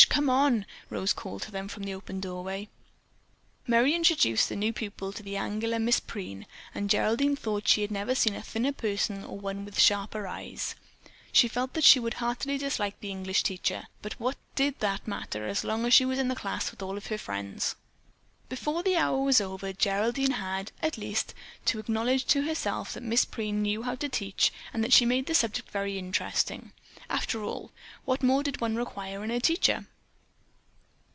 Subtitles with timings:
[0.09, 2.67] Come on!" Rose called to them from the open doorway.
[3.67, 8.09] Merry introduced the new pupil to the angular Miss Preen and Geraldine thought she never
[8.11, 10.73] had seen a thinner person or one with sharper eyes.
[11.31, 15.07] She felt sure that she would heartily dislike the English teacher, but what did that
[15.07, 17.75] matter as long as she was in the class with all of her friends.
[18.49, 21.33] Before the hour was over Geraldine had, at least,
[21.65, 25.27] to acknowledge to herself that Miss Preen knew how to teach and that she made
[25.27, 26.73] the subject very interesting.
[27.09, 27.71] After all,
[28.03, 29.85] what more did one require in a teacher?